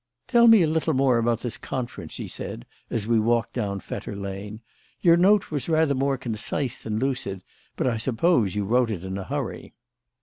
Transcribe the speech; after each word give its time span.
"Tell 0.27 0.47
me 0.47 0.63
a 0.63 0.67
little 0.67 0.95
more 0.95 1.19
about 1.19 1.41
this 1.41 1.59
conference," 1.59 2.13
she 2.13 2.27
said, 2.27 2.65
as 2.89 3.05
we 3.05 3.19
walked 3.19 3.53
down 3.53 3.81
Fetter 3.81 4.15
Lane. 4.15 4.59
"Your 5.01 5.15
note 5.15 5.51
was 5.51 5.69
rather 5.69 5.93
more 5.93 6.17
concise 6.17 6.79
than 6.79 6.97
lucid; 6.97 7.43
but 7.75 7.85
I 7.85 7.97
suppose 7.97 8.55
you 8.55 8.65
wrote 8.65 8.89
it 8.89 9.05
in 9.05 9.15
a 9.19 9.25
hurry." 9.25 9.75